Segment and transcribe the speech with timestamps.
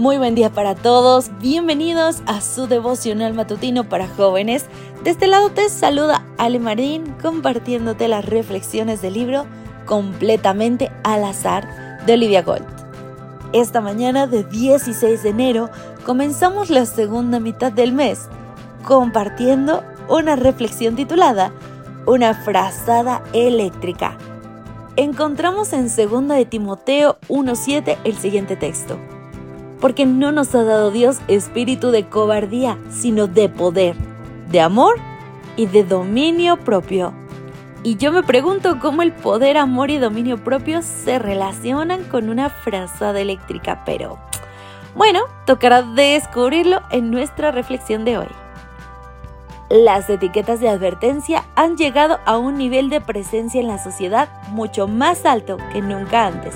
[0.00, 4.64] Muy buen día para todos, bienvenidos a su devocional matutino para jóvenes.
[5.04, 9.44] De este lado te saluda Ale Marín compartiéndote las reflexiones del libro
[9.84, 12.64] completamente al azar de Olivia Gold.
[13.52, 15.68] Esta mañana de 16 de enero
[16.06, 18.20] comenzamos la segunda mitad del mes
[18.86, 21.52] compartiendo una reflexión titulada
[22.06, 24.16] Una frazada eléctrica
[24.96, 28.98] encontramos en 2 de Timoteo 1.7 el siguiente texto.
[29.80, 33.96] Porque no nos ha dado Dios espíritu de cobardía, sino de poder,
[34.50, 34.96] de amor
[35.56, 37.14] y de dominio propio.
[37.82, 42.50] Y yo me pregunto cómo el poder, amor y dominio propio se relacionan con una
[42.50, 44.18] frazada eléctrica, pero
[44.94, 48.28] bueno, tocará descubrirlo en nuestra reflexión de hoy
[49.70, 54.88] las etiquetas de advertencia han llegado a un nivel de presencia en la sociedad mucho
[54.88, 56.54] más alto que nunca antes.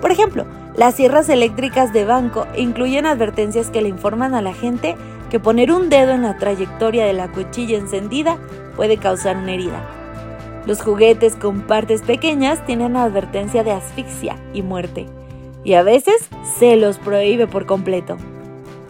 [0.00, 4.96] Por ejemplo, las sierras eléctricas de banco incluyen advertencias que le informan a la gente
[5.30, 8.38] que poner un dedo en la trayectoria de la cuchilla encendida
[8.76, 9.82] puede causar una herida.
[10.66, 15.06] Los juguetes con partes pequeñas tienen advertencia de asfixia y muerte,
[15.62, 18.16] y a veces se los prohíbe por completo.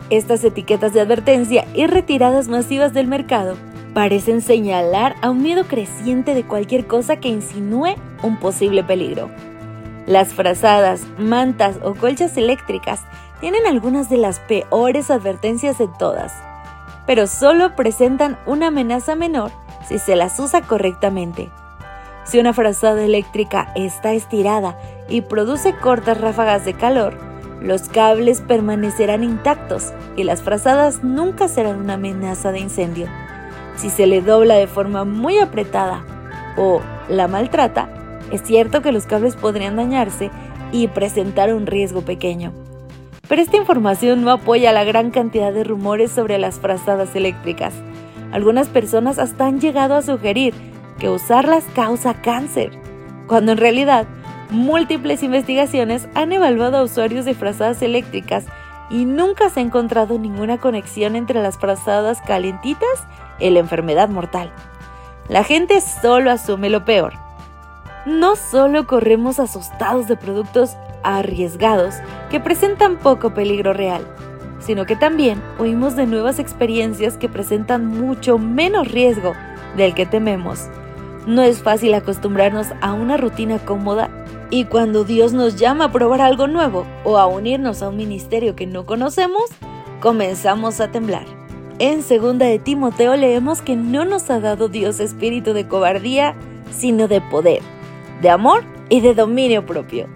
[0.09, 3.57] Estas etiquetas de advertencia y retiradas masivas del mercado
[3.93, 9.31] parecen señalar a un miedo creciente de cualquier cosa que insinúe un posible peligro.
[10.07, 13.01] Las frazadas, mantas o colchas eléctricas
[13.41, 16.35] tienen algunas de las peores advertencias de todas,
[17.07, 19.51] pero solo presentan una amenaza menor
[19.89, 21.51] si se las usa correctamente.
[22.25, 27.15] Si una frazada eléctrica está estirada y produce cortas ráfagas de calor,
[27.61, 33.09] los cables permanecerán intactos y las frazadas nunca serán una amenaza de incendio.
[33.77, 36.05] Si se le dobla de forma muy apretada
[36.57, 37.89] o la maltrata,
[38.31, 40.31] es cierto que los cables podrían dañarse
[40.73, 42.53] y presentar un riesgo pequeño.
[43.29, 47.75] Pero esta información no apoya la gran cantidad de rumores sobre las frazadas eléctricas.
[48.33, 50.55] Algunas personas hasta han llegado a sugerir
[50.99, 52.73] que usarlas causa cáncer,
[53.27, 54.07] cuando en realidad
[54.55, 58.45] Múltiples investigaciones han evaluado a usuarios de frazadas eléctricas
[58.89, 63.09] y nunca se ha encontrado ninguna conexión entre las frazadas calentitas
[63.41, 64.53] y la enfermedad mortal.
[65.29, 67.24] La gente solo asume lo peor.
[68.07, 71.95] No solo corremos asustados de productos arriesgados
[72.31, 74.07] que presentan poco peligro real,
[74.61, 79.33] sino que también oímos de nuevas experiencias que presentan mucho menos riesgo
[79.77, 80.69] del que tememos.
[81.27, 84.11] No es fácil acostumbrarnos a una rutina cómoda
[84.51, 88.55] y cuando Dios nos llama a probar algo nuevo o a unirnos a un ministerio
[88.55, 89.45] que no conocemos,
[90.01, 91.25] comenzamos a temblar.
[91.79, 96.37] En 2 de Timoteo leemos que no nos ha dado Dios espíritu de cobardía,
[96.71, 97.63] sino de poder,
[98.21, 100.09] de amor y de dominio propio.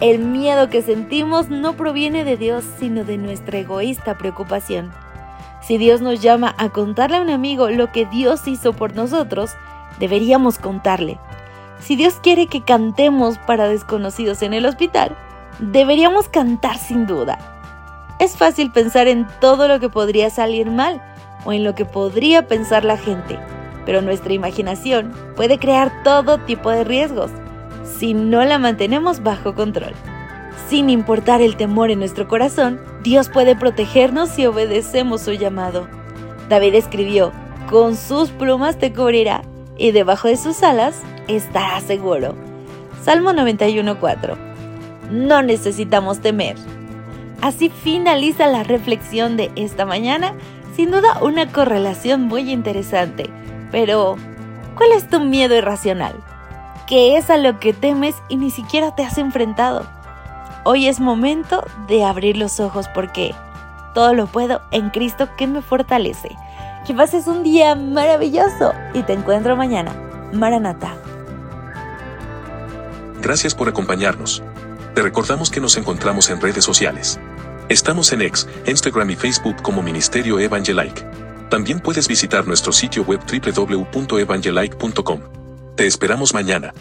[0.00, 4.90] El miedo que sentimos no proviene de Dios, sino de nuestra egoísta preocupación.
[5.60, 9.50] Si Dios nos llama a contarle a un amigo lo que Dios hizo por nosotros,
[9.98, 11.18] deberíamos contarle.
[11.80, 15.16] Si Dios quiere que cantemos para desconocidos en el hospital,
[15.58, 17.38] deberíamos cantar sin duda.
[18.18, 21.02] Es fácil pensar en todo lo que podría salir mal
[21.44, 23.38] o en lo que podría pensar la gente,
[23.84, 27.30] pero nuestra imaginación puede crear todo tipo de riesgos
[27.98, 29.92] si no la mantenemos bajo control.
[30.68, 35.88] Sin importar el temor en nuestro corazón, Dios puede protegernos si obedecemos su llamado.
[36.48, 37.32] David escribió,
[37.68, 39.42] con sus plumas te cubrirá
[39.76, 42.34] y debajo de sus alas estará seguro.
[43.02, 44.36] Salmo 91.4.
[45.10, 46.56] No necesitamos temer.
[47.40, 50.34] Así finaliza la reflexión de esta mañana,
[50.76, 53.30] sin duda una correlación muy interesante.
[53.72, 54.16] Pero,
[54.76, 56.14] ¿cuál es tu miedo irracional?
[56.90, 59.86] ¿Qué es a lo que temes y ni siquiera te has enfrentado?
[60.64, 63.32] Hoy es momento de abrir los ojos porque
[63.94, 66.36] todo lo puedo en Cristo que me fortalece.
[66.84, 69.92] Que pases un día maravilloso y te encuentro mañana.
[70.32, 70.96] Maranata.
[73.22, 74.42] Gracias por acompañarnos.
[74.96, 77.20] Te recordamos que nos encontramos en redes sociales.
[77.68, 81.06] Estamos en X, Instagram y Facebook como Ministerio Evangelike.
[81.50, 85.20] También puedes visitar nuestro sitio web www.evangelike.com.
[85.80, 86.74] Te esperamos mañana.